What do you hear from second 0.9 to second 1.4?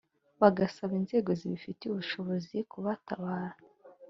inzego